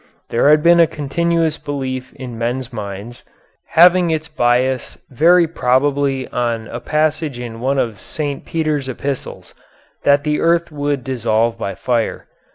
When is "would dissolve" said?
10.71-11.55